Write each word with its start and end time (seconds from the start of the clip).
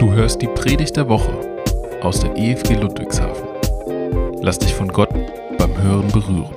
Du 0.00 0.14
hörst 0.14 0.40
die 0.40 0.46
Predigt 0.46 0.96
der 0.96 1.10
Woche 1.10 1.30
aus 2.00 2.20
der 2.20 2.34
EFG 2.34 2.72
Ludwigshafen. 2.72 3.46
Lass 4.40 4.58
dich 4.58 4.72
von 4.72 4.88
Gott 4.88 5.10
beim 5.58 5.76
Hören 5.82 6.10
berühren. 6.10 6.54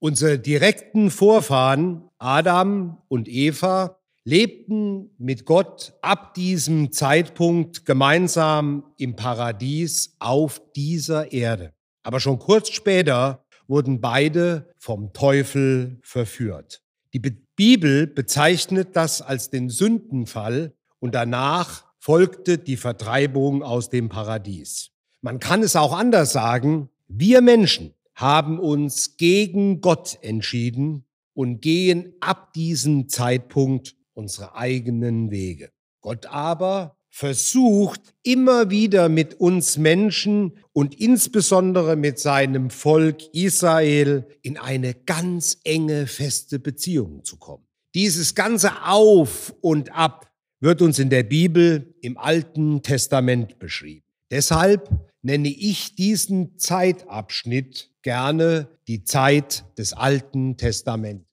Unsere 0.00 0.38
direkten 0.38 1.10
Vorfahren 1.10 2.08
Adam 2.18 2.98
und 3.08 3.28
Eva 3.28 3.98
lebten 4.24 5.10
mit 5.18 5.44
Gott 5.44 5.94
ab 6.02 6.34
diesem 6.34 6.92
Zeitpunkt 6.92 7.84
gemeinsam 7.86 8.92
im 8.96 9.16
Paradies 9.16 10.14
auf 10.18 10.60
dieser 10.76 11.32
Erde. 11.32 11.72
Aber 12.02 12.20
schon 12.20 12.38
kurz 12.38 12.70
später 12.70 13.44
wurden 13.66 14.00
beide 14.00 14.72
vom 14.78 15.12
Teufel 15.12 15.98
verführt. 16.02 16.82
Die 17.14 17.20
Bibel 17.56 18.06
bezeichnet 18.06 18.90
das 18.94 19.22
als 19.22 19.50
den 19.50 19.70
Sündenfall 19.70 20.74
und 20.98 21.14
danach 21.14 21.84
folgte 21.98 22.58
die 22.58 22.76
Vertreibung 22.76 23.62
aus 23.62 23.88
dem 23.88 24.08
Paradies. 24.08 24.90
Man 25.22 25.40
kann 25.40 25.62
es 25.62 25.74
auch 25.74 25.96
anders 25.96 26.32
sagen, 26.32 26.90
wir 27.08 27.40
Menschen 27.40 27.94
haben 28.14 28.58
uns 28.58 29.16
gegen 29.16 29.80
Gott 29.80 30.18
entschieden 30.22 31.04
und 31.32 31.62
gehen 31.62 32.12
ab 32.20 32.52
diesem 32.52 33.08
Zeitpunkt 33.08 33.96
unsere 34.12 34.54
eigenen 34.54 35.30
Wege. 35.30 35.70
Gott 36.00 36.26
aber 36.26 36.97
versucht 37.10 38.14
immer 38.22 38.70
wieder 38.70 39.08
mit 39.08 39.34
uns 39.40 39.78
Menschen 39.78 40.58
und 40.72 41.00
insbesondere 41.00 41.96
mit 41.96 42.18
seinem 42.18 42.70
Volk 42.70 43.22
Israel 43.34 44.26
in 44.42 44.56
eine 44.56 44.94
ganz 44.94 45.58
enge, 45.64 46.06
feste 46.06 46.58
Beziehung 46.58 47.24
zu 47.24 47.36
kommen. 47.36 47.64
Dieses 47.94 48.34
ganze 48.34 48.86
Auf 48.86 49.54
und 49.60 49.92
Ab 49.92 50.30
wird 50.60 50.82
uns 50.82 50.98
in 50.98 51.10
der 51.10 51.22
Bibel 51.22 51.94
im 52.00 52.18
Alten 52.18 52.82
Testament 52.82 53.58
beschrieben. 53.58 54.04
Deshalb 54.30 54.90
nenne 55.22 55.48
ich 55.48 55.94
diesen 55.94 56.58
Zeitabschnitt 56.58 57.90
gerne 58.02 58.68
die 58.86 59.04
Zeit 59.04 59.64
des 59.76 59.92
Alten 59.92 60.56
Testaments. 60.56 61.24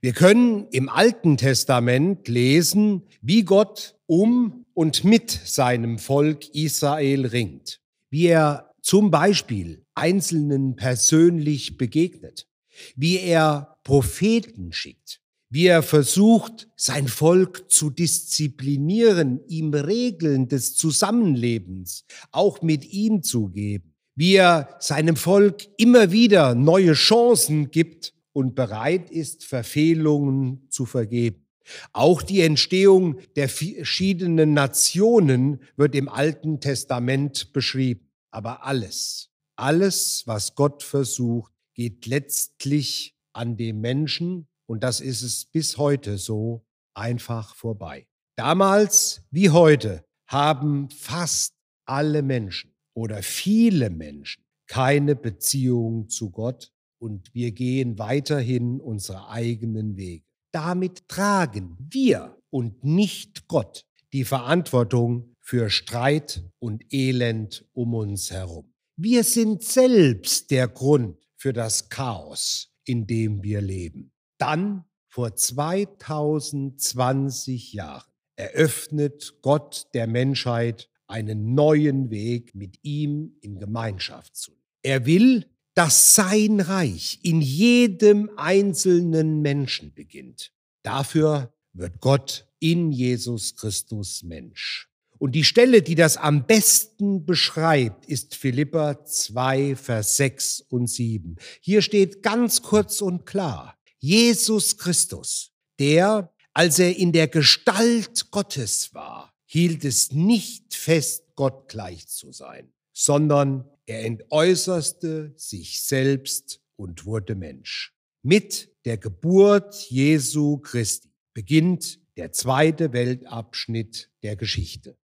Wir 0.00 0.12
können 0.12 0.66
im 0.72 0.88
Alten 0.88 1.36
Testament 1.36 2.28
lesen, 2.28 3.02
wie 3.22 3.44
Gott 3.44 3.96
um 4.06 4.59
und 4.80 5.04
mit 5.04 5.30
seinem 5.30 5.98
Volk 5.98 6.54
Israel 6.54 7.26
ringt, 7.26 7.82
wie 8.08 8.28
er 8.28 8.72
zum 8.80 9.10
Beispiel 9.10 9.84
Einzelnen 9.94 10.74
persönlich 10.74 11.76
begegnet, 11.76 12.48
wie 12.96 13.18
er 13.18 13.76
Propheten 13.84 14.72
schickt, 14.72 15.20
wie 15.50 15.66
er 15.66 15.82
versucht, 15.82 16.66
sein 16.76 17.08
Volk 17.08 17.70
zu 17.70 17.90
disziplinieren, 17.90 19.40
ihm 19.48 19.74
Regeln 19.74 20.48
des 20.48 20.74
Zusammenlebens 20.76 22.06
auch 22.30 22.62
mit 22.62 22.90
ihm 22.90 23.22
zu 23.22 23.48
geben, 23.50 23.92
wie 24.14 24.36
er 24.36 24.76
seinem 24.78 25.16
Volk 25.16 25.68
immer 25.76 26.10
wieder 26.10 26.54
neue 26.54 26.94
Chancen 26.94 27.70
gibt 27.70 28.14
und 28.32 28.54
bereit 28.54 29.10
ist, 29.10 29.44
Verfehlungen 29.44 30.66
zu 30.70 30.86
vergeben. 30.86 31.49
Auch 31.92 32.22
die 32.22 32.40
Entstehung 32.40 33.20
der 33.36 33.48
verschiedenen 33.48 34.54
Nationen 34.54 35.62
wird 35.76 35.94
im 35.94 36.08
Alten 36.08 36.60
Testament 36.60 37.52
beschrieben. 37.52 38.10
Aber 38.30 38.64
alles, 38.64 39.30
alles, 39.56 40.22
was 40.26 40.54
Gott 40.54 40.82
versucht, 40.82 41.52
geht 41.74 42.06
letztlich 42.06 43.16
an 43.32 43.56
dem 43.56 43.80
Menschen, 43.80 44.48
und 44.66 44.84
das 44.84 45.00
ist 45.00 45.22
es 45.22 45.46
bis 45.46 45.78
heute 45.78 46.18
so, 46.18 46.64
einfach 46.94 47.54
vorbei. 47.54 48.06
Damals 48.36 49.22
wie 49.30 49.50
heute 49.50 50.04
haben 50.26 50.90
fast 50.90 51.54
alle 51.84 52.22
Menschen 52.22 52.74
oder 52.94 53.22
viele 53.22 53.90
Menschen 53.90 54.44
keine 54.66 55.16
Beziehung 55.16 56.08
zu 56.08 56.30
Gott 56.30 56.72
und 57.00 57.34
wir 57.34 57.50
gehen 57.50 57.98
weiterhin 57.98 58.80
unsere 58.80 59.28
eigenen 59.28 59.96
Wege. 59.96 60.24
Damit 60.52 61.08
tragen 61.08 61.76
wir 61.78 62.36
und 62.50 62.84
nicht 62.84 63.48
Gott 63.48 63.86
die 64.12 64.24
Verantwortung 64.24 65.36
für 65.40 65.70
Streit 65.70 66.44
und 66.58 66.84
Elend 66.92 67.64
um 67.72 67.94
uns 67.94 68.30
herum. 68.30 68.74
Wir 68.96 69.24
sind 69.24 69.62
selbst 69.62 70.50
der 70.50 70.68
Grund 70.68 71.16
für 71.36 71.52
das 71.52 71.88
Chaos, 71.88 72.72
in 72.84 73.06
dem 73.06 73.42
wir 73.42 73.60
leben. 73.60 74.12
Dann, 74.38 74.84
vor 75.08 75.36
2020 75.36 77.72
Jahren, 77.72 78.10
eröffnet 78.36 79.38
Gott 79.42 79.86
der 79.94 80.06
Menschheit 80.06 80.88
einen 81.06 81.54
neuen 81.54 82.10
Weg, 82.10 82.54
mit 82.54 82.78
ihm 82.82 83.36
in 83.40 83.58
Gemeinschaft 83.58 84.36
zu. 84.36 84.52
Er 84.82 85.06
will, 85.06 85.46
dass 85.74 86.14
sein 86.14 86.60
Reich 86.60 87.20
in 87.22 87.40
jedem 87.40 88.30
einzelnen 88.36 89.40
Menschen 89.40 89.92
beginnt. 89.94 90.52
Dafür 90.82 91.52
wird 91.72 92.00
Gott 92.00 92.46
in 92.58 92.92
Jesus 92.92 93.56
Christus 93.56 94.22
Mensch. 94.22 94.88
Und 95.18 95.32
die 95.32 95.44
Stelle, 95.44 95.82
die 95.82 95.96
das 95.96 96.16
am 96.16 96.46
besten 96.46 97.26
beschreibt, 97.26 98.06
ist 98.06 98.34
Philippa 98.34 99.04
2, 99.04 99.76
Vers 99.76 100.16
6 100.16 100.62
und 100.62 100.88
7. 100.88 101.36
Hier 101.60 101.82
steht 101.82 102.22
ganz 102.22 102.62
kurz 102.62 103.02
und 103.02 103.26
klar, 103.26 103.76
Jesus 103.98 104.78
Christus, 104.78 105.52
der, 105.78 106.32
als 106.54 106.78
er 106.78 106.96
in 106.96 107.12
der 107.12 107.28
Gestalt 107.28 108.30
Gottes 108.30 108.94
war, 108.94 109.34
hielt 109.44 109.84
es 109.84 110.10
nicht 110.10 110.74
fest, 110.74 111.24
Gott 111.36 111.68
gleich 111.68 112.06
zu 112.08 112.32
sein, 112.32 112.72
sondern 113.00 113.64
er 113.86 114.04
entäußerste 114.04 115.32
sich 115.34 115.82
selbst 115.82 116.60
und 116.76 117.06
wurde 117.06 117.34
Mensch. 117.34 117.94
Mit 118.22 118.70
der 118.84 118.98
Geburt 118.98 119.74
Jesu 119.88 120.58
Christi 120.58 121.10
beginnt 121.32 121.98
der 122.18 122.32
zweite 122.32 122.92
Weltabschnitt 122.92 124.10
der 124.22 124.36
Geschichte. 124.36 124.98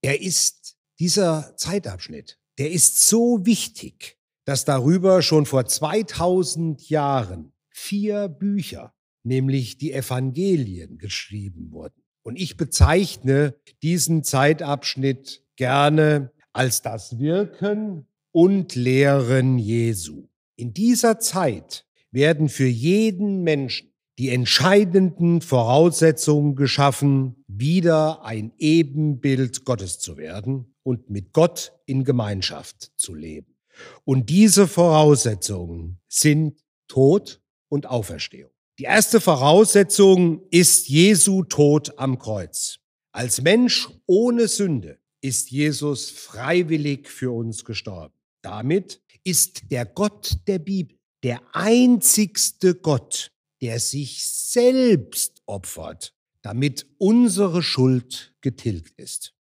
Er 0.00 0.20
ist 0.20 0.76
dieser 1.00 1.56
Zeitabschnitt, 1.56 2.38
der 2.58 2.70
ist 2.70 3.04
so 3.04 3.44
wichtig, 3.44 4.16
dass 4.44 4.64
darüber 4.64 5.20
schon 5.20 5.44
vor 5.44 5.66
2000 5.66 6.88
Jahren 6.88 7.52
vier 7.68 8.28
Bücher, 8.28 8.94
nämlich 9.24 9.76
die 9.76 9.92
Evangelien, 9.92 10.98
geschrieben 10.98 11.72
wurden. 11.72 12.00
Und 12.22 12.36
ich 12.36 12.56
bezeichne 12.56 13.56
diesen 13.82 14.22
Zeitabschnitt 14.22 15.42
gerne 15.56 16.30
als 16.54 16.82
das 16.82 17.18
Wirken 17.18 18.06
und 18.32 18.74
Lehren 18.74 19.58
Jesu. 19.58 20.28
In 20.56 20.72
dieser 20.72 21.18
Zeit 21.18 21.84
werden 22.10 22.48
für 22.48 22.66
jeden 22.66 23.42
Menschen 23.42 23.90
die 24.18 24.30
entscheidenden 24.30 25.40
Voraussetzungen 25.40 26.54
geschaffen, 26.54 27.44
wieder 27.48 28.24
ein 28.24 28.52
Ebenbild 28.58 29.64
Gottes 29.64 29.98
zu 29.98 30.16
werden 30.16 30.72
und 30.84 31.10
mit 31.10 31.32
Gott 31.32 31.72
in 31.86 32.04
Gemeinschaft 32.04 32.92
zu 32.96 33.14
leben. 33.14 33.56
Und 34.04 34.30
diese 34.30 34.68
Voraussetzungen 34.68 35.98
sind 36.06 36.60
Tod 36.86 37.42
und 37.68 37.86
Auferstehung. 37.86 38.52
Die 38.78 38.84
erste 38.84 39.20
Voraussetzung 39.20 40.42
ist 40.50 40.88
Jesu 40.88 41.42
Tod 41.42 41.98
am 41.98 42.20
Kreuz. 42.20 42.78
Als 43.10 43.42
Mensch 43.42 43.88
ohne 44.06 44.46
Sünde 44.46 44.98
ist 45.24 45.50
Jesus 45.50 46.10
freiwillig 46.10 47.08
für 47.08 47.34
uns 47.34 47.64
gestorben. 47.64 48.12
Damit 48.42 49.00
ist 49.24 49.70
der 49.70 49.86
Gott 49.86 50.36
der 50.46 50.58
Bibel 50.58 50.98
der 51.22 51.40
einzigste 51.54 52.74
Gott, 52.74 53.32
der 53.62 53.80
sich 53.80 54.22
selbst 54.28 55.42
opfert, 55.46 56.14
damit 56.42 56.86
unsere 56.98 57.62
Schuld 57.62 58.34
getilgt 58.42 59.00
ist. 59.00 59.32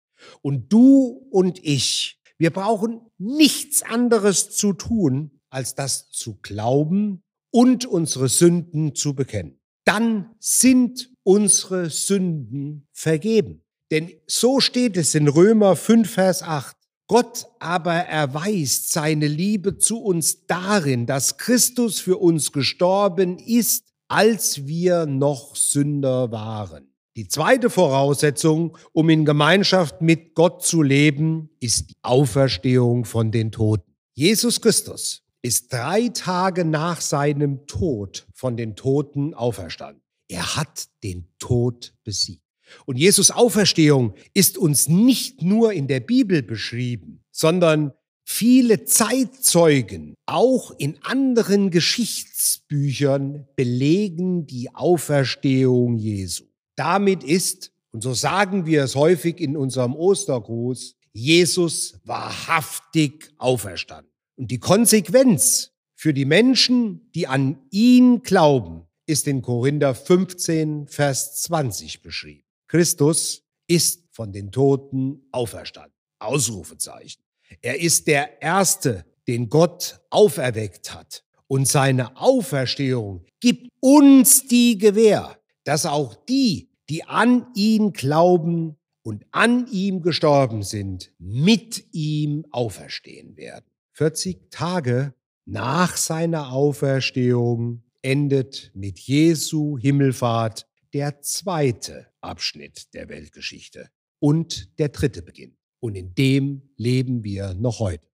Und 0.40 0.72
du 0.72 1.26
und 1.32 1.58
ich, 1.64 2.20
wir 2.38 2.50
brauchen 2.50 3.00
nichts 3.18 3.82
anderes 3.82 4.50
zu 4.50 4.74
tun, 4.74 5.40
als 5.50 5.74
das 5.74 6.08
zu 6.10 6.38
glauben 6.42 7.24
und 7.50 7.86
unsere 7.86 8.28
Sünden 8.28 8.94
zu 8.94 9.14
bekennen. 9.14 9.58
Dann 9.84 10.32
sind 10.38 11.10
unsere 11.24 11.90
Sünden 11.90 12.86
vergeben. 12.92 13.61
Denn 13.92 14.10
so 14.26 14.60
steht 14.60 14.96
es 14.96 15.14
in 15.14 15.28
Römer 15.28 15.76
5, 15.76 16.10
Vers 16.10 16.42
8. 16.42 16.74
Gott 17.08 17.46
aber 17.58 17.92
erweist 17.92 18.90
seine 18.90 19.26
Liebe 19.26 19.76
zu 19.76 20.02
uns 20.02 20.46
darin, 20.46 21.04
dass 21.04 21.36
Christus 21.36 22.00
für 22.00 22.16
uns 22.16 22.52
gestorben 22.52 23.38
ist, 23.38 23.84
als 24.08 24.66
wir 24.66 25.04
noch 25.04 25.56
Sünder 25.56 26.32
waren. 26.32 26.88
Die 27.16 27.28
zweite 27.28 27.68
Voraussetzung, 27.68 28.78
um 28.92 29.10
in 29.10 29.26
Gemeinschaft 29.26 30.00
mit 30.00 30.34
Gott 30.34 30.64
zu 30.64 30.80
leben, 30.80 31.50
ist 31.60 31.90
die 31.90 31.96
Auferstehung 32.00 33.04
von 33.04 33.30
den 33.30 33.52
Toten. 33.52 33.94
Jesus 34.14 34.62
Christus 34.62 35.22
ist 35.42 35.70
drei 35.70 36.08
Tage 36.08 36.64
nach 36.64 37.02
seinem 37.02 37.66
Tod 37.66 38.26
von 38.32 38.56
den 38.56 38.74
Toten 38.74 39.34
auferstanden. 39.34 40.00
Er 40.28 40.56
hat 40.56 40.86
den 41.02 41.28
Tod 41.38 41.92
besiegt. 42.04 42.41
Und 42.86 42.96
Jesus 42.98 43.30
Auferstehung 43.30 44.14
ist 44.34 44.58
uns 44.58 44.88
nicht 44.88 45.42
nur 45.42 45.72
in 45.72 45.88
der 45.88 46.00
Bibel 46.00 46.42
beschrieben, 46.42 47.24
sondern 47.30 47.92
viele 48.24 48.84
Zeitzeugen, 48.84 50.14
auch 50.26 50.72
in 50.78 50.98
anderen 51.02 51.70
Geschichtsbüchern, 51.70 53.46
belegen 53.56 54.46
die 54.46 54.74
Auferstehung 54.74 55.96
Jesu. 55.96 56.44
Damit 56.76 57.24
ist, 57.24 57.72
und 57.92 58.02
so 58.02 58.14
sagen 58.14 58.66
wir 58.66 58.84
es 58.84 58.94
häufig 58.94 59.40
in 59.40 59.56
unserem 59.56 59.94
Ostergruß, 59.94 60.96
Jesus 61.12 62.00
wahrhaftig 62.04 63.30
auferstanden. 63.36 64.10
Und 64.36 64.50
die 64.50 64.58
Konsequenz 64.58 65.72
für 65.94 66.14
die 66.14 66.24
Menschen, 66.24 67.10
die 67.14 67.26
an 67.26 67.58
ihn 67.70 68.22
glauben, 68.22 68.86
ist 69.06 69.28
in 69.28 69.42
Korinther 69.42 69.94
15, 69.94 70.88
Vers 70.88 71.42
20 71.42 72.02
beschrieben. 72.02 72.42
Christus 72.72 73.44
ist 73.66 74.08
von 74.12 74.32
den 74.32 74.50
Toten 74.50 75.26
auferstanden. 75.30 75.92
Ausrufezeichen. 76.18 77.22
Er 77.60 77.78
ist 77.78 78.06
der 78.06 78.40
Erste, 78.40 79.04
den 79.28 79.50
Gott 79.50 80.00
auferweckt 80.08 80.94
hat. 80.94 81.22
Und 81.48 81.68
seine 81.68 82.16
Auferstehung 82.16 83.26
gibt 83.40 83.68
uns 83.80 84.48
die 84.48 84.78
Gewähr, 84.78 85.38
dass 85.64 85.84
auch 85.84 86.14
die, 86.14 86.70
die 86.88 87.04
an 87.04 87.46
ihn 87.54 87.92
glauben 87.92 88.78
und 89.02 89.26
an 89.32 89.66
ihm 89.70 90.00
gestorben 90.00 90.62
sind, 90.62 91.12
mit 91.18 91.92
ihm 91.92 92.46
auferstehen 92.52 93.36
werden. 93.36 93.66
40 93.92 94.50
Tage 94.50 95.12
nach 95.44 95.98
seiner 95.98 96.52
Auferstehung 96.52 97.82
endet 98.00 98.70
mit 98.74 98.98
Jesu 98.98 99.76
Himmelfahrt 99.76 100.66
der 100.92 101.22
zweite 101.22 102.08
Abschnitt 102.20 102.92
der 102.94 103.08
Weltgeschichte 103.08 103.90
und 104.18 104.78
der 104.78 104.90
dritte 104.90 105.22
Beginn. 105.22 105.56
Und 105.80 105.94
in 105.94 106.14
dem 106.14 106.70
leben 106.76 107.24
wir 107.24 107.54
noch 107.54 107.78
heute. 107.78 108.06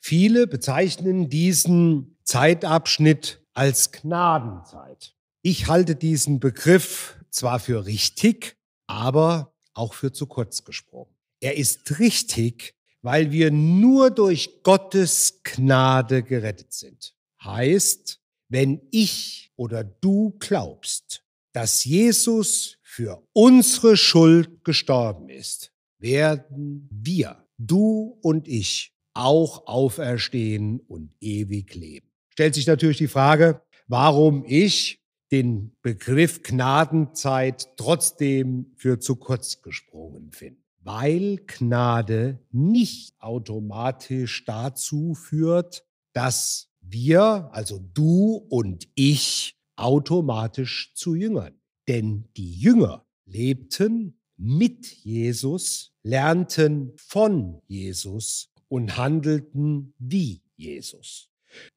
Viele 0.00 0.46
bezeichnen 0.46 1.28
diesen 1.28 2.18
Zeitabschnitt 2.24 3.42
als 3.54 3.90
Gnadenzeit. 3.90 5.14
Ich 5.42 5.66
halte 5.66 5.96
diesen 5.96 6.40
Begriff 6.40 7.18
zwar 7.30 7.58
für 7.58 7.86
richtig, 7.86 8.56
aber 8.86 9.54
auch 9.74 9.94
für 9.94 10.12
zu 10.12 10.26
kurz 10.26 10.64
gesprochen. 10.64 11.14
Er 11.40 11.56
ist 11.56 11.98
richtig, 11.98 12.74
weil 13.02 13.32
wir 13.32 13.50
nur 13.50 14.10
durch 14.10 14.62
Gottes 14.62 15.40
Gnade 15.42 16.22
gerettet 16.22 16.72
sind. 16.72 17.14
Heißt, 17.42 18.20
wenn 18.48 18.80
ich 18.90 19.52
oder 19.56 19.84
du 19.84 20.36
glaubst, 20.38 21.24
dass 21.52 21.84
Jesus 21.84 22.78
für 22.82 23.22
unsere 23.32 23.96
Schuld 23.96 24.64
gestorben 24.64 25.28
ist, 25.28 25.72
werden 25.98 26.88
wir, 26.90 27.44
du 27.58 28.18
und 28.22 28.48
ich, 28.48 28.94
auch 29.14 29.66
auferstehen 29.66 30.80
und 30.80 31.12
ewig 31.20 31.74
leben. 31.74 32.08
Stellt 32.30 32.54
sich 32.54 32.66
natürlich 32.66 32.98
die 32.98 33.08
Frage, 33.08 33.62
warum 33.86 34.44
ich 34.46 35.00
den 35.30 35.76
Begriff 35.82 36.42
Gnadenzeit 36.42 37.76
trotzdem 37.76 38.72
für 38.76 38.98
zu 38.98 39.16
kurz 39.16 39.62
gesprungen 39.62 40.32
finde. 40.32 40.60
Weil 40.82 41.38
Gnade 41.46 42.40
nicht 42.50 43.14
automatisch 43.20 44.44
dazu 44.44 45.14
führt, 45.14 45.84
dass 46.12 46.68
wir, 46.80 47.50
also 47.52 47.78
du 47.78 48.46
und 48.48 48.88
ich, 48.94 49.59
automatisch 49.80 50.92
zu 50.94 51.14
Jüngern. 51.14 51.60
Denn 51.88 52.28
die 52.36 52.52
Jünger 52.54 53.06
lebten 53.26 54.20
mit 54.36 54.86
Jesus, 54.86 55.92
lernten 56.02 56.92
von 56.96 57.60
Jesus 57.66 58.52
und 58.68 58.96
handelten 58.96 59.94
wie 59.98 60.42
Jesus. 60.56 61.28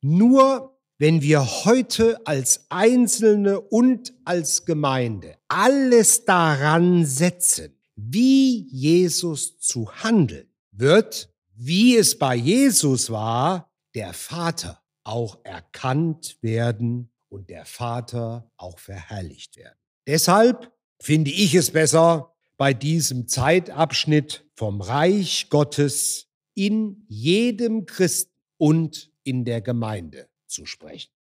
Nur 0.02 0.80
wenn 0.98 1.22
wir 1.22 1.44
heute 1.66 2.26
als 2.26 2.68
Einzelne 2.70 3.60
und 3.60 4.14
als 4.24 4.66
Gemeinde 4.66 5.38
alles 5.48 6.26
daran 6.26 7.06
setzen, 7.06 7.76
wie 7.96 8.68
Jesus 8.70 9.58
zu 9.60 9.92
handeln, 9.92 10.48
wird, 10.72 11.30
wie 11.56 11.96
es 11.98 12.18
bei 12.18 12.36
Jesus 12.36 13.10
war, 13.10 13.72
der 13.96 14.14
Vater 14.14 14.82
auch 15.04 15.40
erkannt 15.44 16.38
werden 16.42 17.10
und 17.34 17.50
der 17.50 17.66
Vater 17.66 18.50
auch 18.58 18.80
verherrlicht 18.80 19.58
werden. 19.58 19.78
Deshalb 20.08 20.72
finde 21.02 21.32
ich 21.32 21.56
es 21.56 21.72
besser, 21.72 22.34
bei 22.58 22.74
diesem 22.74 23.28
Zeitabschnitt 23.28 24.46
vom 24.56 24.80
Reich 24.80 25.50
Gottes 25.50 26.28
in 26.54 27.04
jedem 27.08 27.86
Christen 27.88 28.32
und 28.58 29.12
in 29.24 29.44
der 29.44 29.62
Gemeinde 29.62 30.30
zu 30.48 30.66
sprechen. 30.66 31.12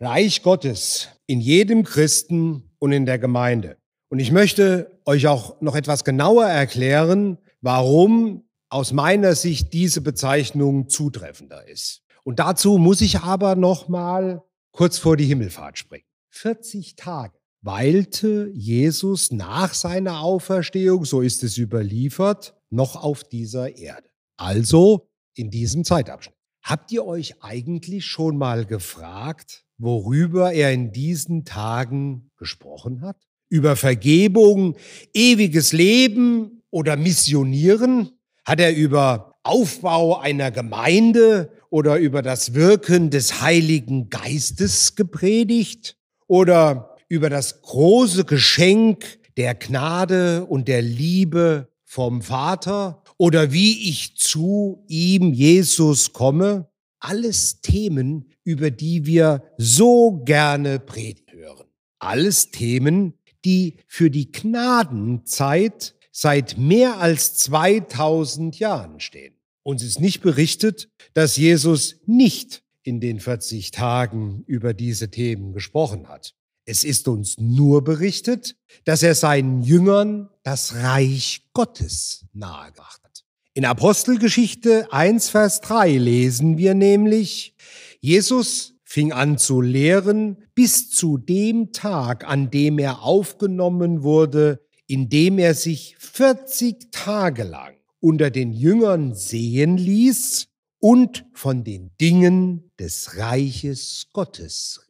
Reich 0.00 0.42
Gottes 0.42 1.08
in 1.26 1.40
jedem 1.40 1.82
Christen 1.82 2.70
und 2.78 2.92
in 2.92 3.04
der 3.04 3.18
Gemeinde. 3.18 3.76
Und 4.08 4.20
ich 4.20 4.30
möchte 4.30 5.00
euch 5.04 5.26
auch 5.26 5.60
noch 5.60 5.74
etwas 5.74 6.04
genauer 6.04 6.46
erklären, 6.46 7.38
warum 7.60 8.44
aus 8.68 8.92
meiner 8.92 9.34
Sicht 9.34 9.72
diese 9.72 10.00
Bezeichnung 10.00 10.88
zutreffender 10.88 11.66
ist. 11.68 12.02
Und 12.24 12.38
dazu 12.38 12.78
muss 12.78 13.00
ich 13.00 13.20
aber 13.20 13.56
noch 13.56 13.88
mal 13.88 14.42
kurz 14.72 14.98
vor 14.98 15.16
die 15.16 15.26
Himmelfahrt 15.26 15.78
springen. 15.78 16.06
40 16.30 16.96
Tage 16.96 17.38
weilte 17.60 18.50
Jesus 18.54 19.30
nach 19.30 19.72
seiner 19.74 20.20
Auferstehung, 20.20 21.04
so 21.04 21.20
ist 21.20 21.44
es 21.44 21.56
überliefert, 21.58 22.54
noch 22.70 22.96
auf 22.96 23.22
dieser 23.22 23.76
Erde. 23.76 24.08
Also 24.36 25.08
in 25.34 25.50
diesem 25.50 25.84
Zeitabschnitt. 25.84 26.36
Habt 26.62 26.92
ihr 26.92 27.04
euch 27.04 27.42
eigentlich 27.42 28.06
schon 28.06 28.36
mal 28.36 28.64
gefragt, 28.64 29.64
worüber 29.78 30.52
er 30.52 30.72
in 30.72 30.92
diesen 30.92 31.44
Tagen 31.44 32.30
gesprochen 32.36 33.02
hat? 33.02 33.16
Über 33.48 33.76
Vergebung, 33.76 34.76
ewiges 35.12 35.72
Leben 35.72 36.62
oder 36.70 36.96
Missionieren? 36.96 38.12
Hat 38.44 38.60
er 38.60 38.74
über 38.74 39.34
Aufbau 39.42 40.18
einer 40.18 40.50
Gemeinde 40.50 41.52
oder 41.72 41.96
über 41.96 42.20
das 42.20 42.52
Wirken 42.52 43.08
des 43.08 43.40
Heiligen 43.40 44.10
Geistes 44.10 44.94
gepredigt 44.94 45.96
oder 46.26 46.96
über 47.08 47.30
das 47.30 47.62
große 47.62 48.26
Geschenk 48.26 49.18
der 49.38 49.54
Gnade 49.54 50.44
und 50.44 50.68
der 50.68 50.82
Liebe 50.82 51.72
vom 51.82 52.20
Vater 52.20 53.02
oder 53.16 53.52
wie 53.52 53.88
ich 53.88 54.18
zu 54.18 54.84
ihm, 54.86 55.32
Jesus, 55.32 56.12
komme? 56.12 56.68
alles 56.98 57.60
Themen, 57.62 58.30
über 58.44 58.70
die 58.70 59.06
wir 59.06 59.42
so 59.56 60.22
gerne 60.24 60.78
predigen 60.78 61.38
hören. 61.40 61.66
Alles 61.98 62.50
Themen, 62.50 63.14
die 63.44 63.78
für 63.88 64.10
die 64.10 64.30
Gnadenzeit 64.30 65.96
seit 66.12 66.58
mehr 66.58 66.98
als 66.98 67.34
2000 67.38 68.58
Jahren 68.58 69.00
stehen. 69.00 69.34
Uns 69.64 69.82
ist 69.82 70.00
nicht 70.00 70.22
berichtet, 70.22 70.88
dass 71.14 71.36
Jesus 71.36 71.96
nicht 72.06 72.62
in 72.82 73.00
den 73.00 73.20
40 73.20 73.70
Tagen 73.70 74.42
über 74.46 74.74
diese 74.74 75.10
Themen 75.10 75.52
gesprochen 75.52 76.08
hat. 76.08 76.34
Es 76.64 76.84
ist 76.84 77.08
uns 77.08 77.38
nur 77.38 77.82
berichtet, 77.84 78.56
dass 78.84 79.02
er 79.02 79.14
seinen 79.14 79.62
Jüngern 79.62 80.28
das 80.42 80.74
Reich 80.74 81.48
Gottes 81.52 82.26
nahegebracht 82.32 83.02
hat. 83.04 83.24
In 83.54 83.64
Apostelgeschichte 83.64 84.92
1, 84.92 85.28
Vers 85.28 85.60
3 85.60 85.96
lesen 85.96 86.58
wir 86.58 86.74
nämlich, 86.74 87.54
Jesus 88.00 88.74
fing 88.84 89.12
an 89.12 89.38
zu 89.38 89.60
lehren 89.60 90.48
bis 90.54 90.90
zu 90.90 91.18
dem 91.18 91.72
Tag, 91.72 92.28
an 92.28 92.50
dem 92.50 92.78
er 92.78 93.02
aufgenommen 93.02 94.02
wurde, 94.02 94.64
indem 94.86 95.38
er 95.38 95.54
sich 95.54 95.96
40 95.98 96.90
Tage 96.90 97.44
lang 97.44 97.74
unter 98.02 98.30
den 98.30 98.52
Jüngern 98.52 99.14
sehen 99.14 99.78
ließ 99.78 100.48
und 100.78 101.24
von 101.32 101.64
den 101.64 101.90
Dingen 101.98 102.70
des 102.78 103.16
Reiches 103.16 104.08
Gottes 104.12 104.80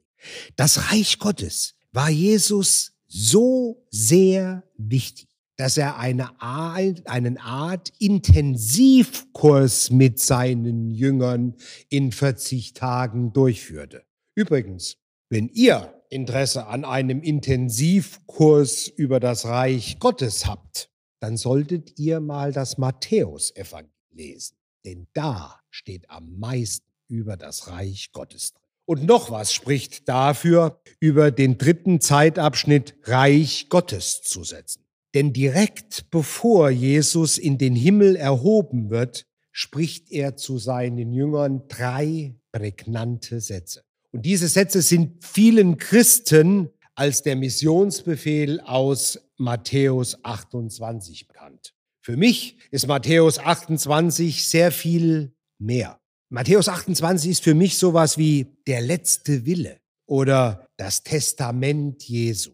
das 0.56 0.90
Reich 0.90 1.18
Gottes 1.18 1.74
war 1.92 2.10
Jesus 2.10 2.92
so 3.06 3.84
sehr 3.90 4.64
wichtig, 4.76 5.28
dass 5.56 5.76
er 5.76 5.98
eine 5.98 6.40
Art, 6.40 7.06
einen 7.06 7.38
Art 7.38 7.92
Intensivkurs 7.98 9.90
mit 9.90 10.18
seinen 10.18 10.90
Jüngern 10.90 11.54
in 11.88 12.12
40 12.12 12.72
Tagen 12.72 13.32
durchführte. 13.32 14.04
Übrigens, 14.34 14.96
wenn 15.28 15.48
ihr 15.48 15.92
Interesse 16.08 16.66
an 16.66 16.84
einem 16.84 17.22
Intensivkurs 17.22 18.88
über 18.88 19.20
das 19.20 19.46
Reich 19.46 19.98
Gottes 19.98 20.46
habt, 20.46 20.90
dann 21.22 21.36
solltet 21.36 22.00
ihr 22.00 22.18
mal 22.18 22.50
das 22.52 22.78
Matthäusevangelium 22.78 23.92
lesen, 24.10 24.56
denn 24.84 25.06
da 25.12 25.60
steht 25.70 26.10
am 26.10 26.38
meisten 26.38 26.84
über 27.06 27.36
das 27.36 27.68
Reich 27.68 28.10
Gottes 28.12 28.52
drin. 28.52 28.62
Und 28.86 29.04
noch 29.04 29.30
was 29.30 29.52
spricht 29.52 30.08
dafür, 30.08 30.80
über 30.98 31.30
den 31.30 31.58
dritten 31.58 32.00
Zeitabschnitt 32.00 32.96
Reich 33.04 33.68
Gottes 33.68 34.22
zu 34.22 34.42
setzen. 34.42 34.84
Denn 35.14 35.32
direkt 35.32 36.10
bevor 36.10 36.70
Jesus 36.70 37.38
in 37.38 37.56
den 37.56 37.76
Himmel 37.76 38.16
erhoben 38.16 38.90
wird, 38.90 39.24
spricht 39.52 40.10
er 40.10 40.36
zu 40.36 40.58
seinen 40.58 41.12
Jüngern 41.12 41.68
drei 41.68 42.34
prägnante 42.50 43.40
Sätze. 43.40 43.84
Und 44.10 44.26
diese 44.26 44.48
Sätze 44.48 44.82
sind 44.82 45.24
vielen 45.24 45.78
Christen 45.78 46.70
als 47.02 47.24
der 47.24 47.34
Missionsbefehl 47.34 48.60
aus 48.60 49.18
Matthäus 49.36 50.24
28 50.24 51.26
bekannt. 51.26 51.74
Für 52.00 52.16
mich 52.16 52.58
ist 52.70 52.86
Matthäus 52.86 53.40
28 53.40 54.48
sehr 54.48 54.70
viel 54.70 55.34
mehr. 55.58 56.00
Matthäus 56.28 56.68
28 56.68 57.28
ist 57.28 57.42
für 57.42 57.54
mich 57.54 57.76
sowas 57.76 58.18
wie 58.18 58.54
der 58.68 58.82
letzte 58.82 59.44
Wille 59.44 59.80
oder 60.06 60.68
das 60.76 61.02
Testament 61.02 62.04
Jesu. 62.04 62.52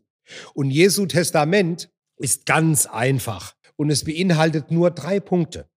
Und 0.54 0.70
Jesu 0.70 1.04
Testament 1.04 1.90
ist 2.16 2.46
ganz 2.46 2.86
einfach 2.86 3.54
und 3.76 3.90
es 3.90 4.02
beinhaltet 4.02 4.70
nur 4.70 4.90
drei 4.92 5.20
Punkte. 5.20 5.68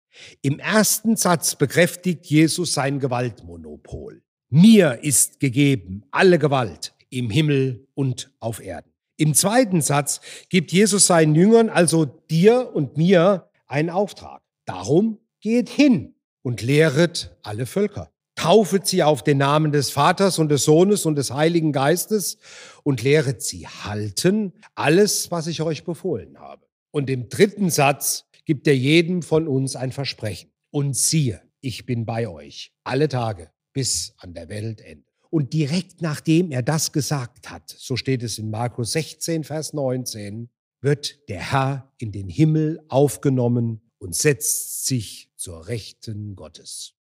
Im 0.43 0.61
ersten 0.61 1.17
Satz 1.17 1.57
bekräftigt 1.57 2.25
Jesus 2.27 2.75
sein 2.75 3.01
Gewaltmonopol. 3.01 4.23
Mir 4.49 5.01
ist 5.03 5.41
gegeben 5.41 6.05
alle 6.13 6.39
Gewalt 6.39 6.95
im 7.11 7.31
Himmel 7.31 7.87
und 7.95 8.33
auf 8.41 8.61
Erden. 8.61 8.91
Im 9.17 9.35
zweiten 9.35 9.83
Satz 9.83 10.21
gibt 10.49 10.73
Jesus 10.73 11.07
seinen 11.07 11.35
Jüngern, 11.35 11.69
also 11.69 12.07
dir 12.07 12.71
und 12.75 12.97
mir, 12.97 13.51
einen 13.67 13.91
Auftrag. 13.91 14.43
Darum 14.65 15.19
geht 15.41 15.69
hin 15.69 16.15
und 16.43 16.63
lehret 16.63 17.37
alle 17.43 17.67
Völker. 17.67 18.11
Taufet 18.35 18.87
sie 18.87 19.03
auf 19.03 19.23
den 19.23 19.37
Namen 19.37 19.73
des 19.73 19.91
Vaters 19.91 20.39
und 20.39 20.49
des 20.49 20.65
Sohnes 20.65 21.05
und 21.05 21.17
des 21.17 21.31
Heiligen 21.31 21.73
Geistes 21.73 22.39
und 22.83 23.03
lehret 23.03 23.43
sie 23.43 23.69
halten 23.69 24.55
alles, 24.75 25.31
was 25.31 25.47
ich 25.47 25.61
euch 25.61 25.85
befohlen 25.85 26.39
habe. 26.39 26.67
Und 26.91 27.11
im 27.11 27.29
dritten 27.29 27.69
Satz 27.69 28.25
gibt 28.47 28.67
er 28.67 28.77
jedem 28.77 29.23
von 29.23 29.47
uns 29.47 29.77
ein 29.77 29.93
Versprechen. 29.93 30.51
Und 30.71 30.97
siehe, 30.97 31.43
ich 31.61 31.85
bin 31.85 32.07
bei 32.07 32.29
euch 32.29 32.73
alle 32.85 33.09
Tage 33.09 33.51
bis 33.73 34.15
an 34.17 34.33
der 34.33 34.49
Weltende. 34.49 35.10
Und 35.31 35.53
direkt 35.53 36.03
nachdem 36.03 36.51
er 36.51 36.63
das 36.63 36.93
gesagt 36.93 37.51
hat, 37.51 37.75
so 37.79 37.97
steht 37.97 38.23
es 38.23 38.39
in 38.39 38.51
Markus 38.51 38.93
16, 38.93 39.45
Vers 39.45 39.73
19, 39.73 40.51
wird 40.81 41.29
der 41.29 41.53
Herr 41.53 41.93
in 41.99 42.11
den 42.11 42.29
Himmel 42.29 42.85
aufgenommen 42.89 43.81
und 43.99 44.15
setzt 44.15 44.87
sich 44.87 45.31
zur 45.37 45.69
Rechten 45.69 46.35
Gottes. 46.35 46.95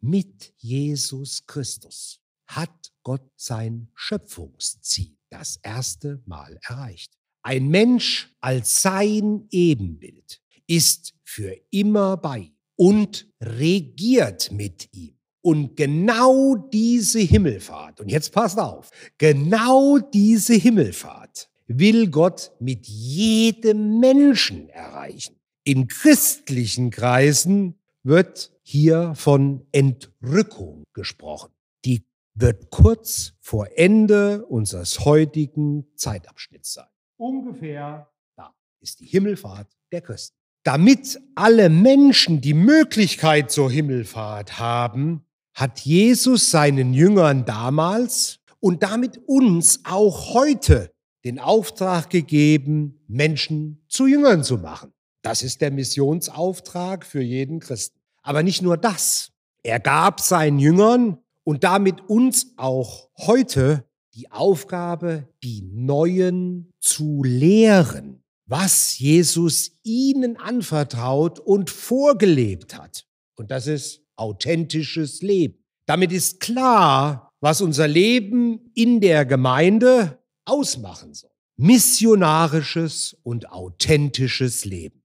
Mit 0.00 0.52
Jesus 0.56 1.46
Christus 1.46 2.20
hat 2.46 2.92
Gott 3.02 3.30
sein 3.36 3.88
Schöpfungsziel 3.94 5.16
das 5.30 5.58
erste 5.62 6.22
Mal 6.26 6.58
erreicht. 6.62 7.16
Ein 7.42 7.68
Mensch 7.68 8.34
als 8.40 8.82
sein 8.82 9.46
Ebenbild 9.50 10.40
ist 10.66 11.14
für 11.24 11.56
immer 11.70 12.16
bei 12.16 12.52
und 12.76 13.28
regiert 13.40 14.50
mit 14.52 14.88
ihm. 14.92 15.18
Und 15.42 15.76
genau 15.76 16.54
diese 16.54 17.18
Himmelfahrt, 17.18 18.00
und 18.00 18.08
jetzt 18.08 18.32
passt 18.32 18.58
auf, 18.58 18.90
genau 19.18 19.98
diese 19.98 20.54
Himmelfahrt 20.54 21.48
will 21.66 22.10
Gott 22.10 22.52
mit 22.60 22.86
jedem 22.86 23.98
Menschen 23.98 24.68
erreichen. 24.68 25.36
In 25.64 25.88
christlichen 25.88 26.90
Kreisen 26.90 27.78
wird 28.02 28.52
hier 28.62 29.14
von 29.14 29.66
Entrückung 29.72 30.84
gesprochen. 30.92 31.52
Die 31.84 32.04
wird 32.34 32.70
kurz 32.70 33.34
vor 33.40 33.68
Ende 33.76 34.46
unseres 34.46 35.04
heutigen 35.04 35.86
Zeitabschnitts 35.96 36.74
sein. 36.74 36.86
Ungefähr 37.16 38.10
da 38.36 38.54
ist 38.80 39.00
die 39.00 39.06
Himmelfahrt 39.06 39.68
der 39.92 40.00
Christen. 40.00 40.36
Damit 40.64 41.20
alle 41.34 41.68
Menschen 41.68 42.40
die 42.40 42.54
Möglichkeit 42.54 43.50
zur 43.50 43.70
Himmelfahrt 43.70 44.58
haben, 44.58 45.24
hat 45.54 45.80
Jesus 45.80 46.50
seinen 46.50 46.94
Jüngern 46.94 47.44
damals 47.44 48.40
und 48.60 48.82
damit 48.82 49.20
uns 49.26 49.80
auch 49.84 50.34
heute 50.34 50.92
den 51.24 51.38
Auftrag 51.38 52.10
gegeben, 52.10 53.00
Menschen 53.06 53.84
zu 53.88 54.06
Jüngern 54.06 54.44
zu 54.44 54.58
machen. 54.58 54.92
Das 55.22 55.42
ist 55.42 55.60
der 55.60 55.70
Missionsauftrag 55.70 57.06
für 57.06 57.22
jeden 57.22 57.60
Christen. 57.60 57.98
Aber 58.22 58.42
nicht 58.42 58.62
nur 58.62 58.76
das. 58.76 59.30
Er 59.62 59.78
gab 59.78 60.20
seinen 60.20 60.58
Jüngern 60.58 61.18
und 61.44 61.64
damit 61.64 62.08
uns 62.08 62.54
auch 62.56 63.08
heute 63.18 63.84
die 64.14 64.30
Aufgabe, 64.30 65.28
die 65.42 65.62
Neuen 65.72 66.72
zu 66.80 67.22
lehren, 67.24 68.22
was 68.46 68.98
Jesus 68.98 69.78
ihnen 69.82 70.36
anvertraut 70.36 71.38
und 71.40 71.70
vorgelebt 71.70 72.76
hat. 72.76 73.06
Und 73.36 73.50
das 73.50 73.66
ist 73.66 74.01
authentisches 74.22 75.20
Leben. 75.20 75.58
Damit 75.86 76.12
ist 76.12 76.40
klar, 76.40 77.32
was 77.40 77.60
unser 77.60 77.88
Leben 77.88 78.70
in 78.74 79.00
der 79.00 79.26
Gemeinde 79.26 80.18
ausmachen 80.44 81.12
soll. 81.12 81.30
Missionarisches 81.56 83.16
und 83.24 83.50
authentisches 83.50 84.64
Leben. 84.64 85.02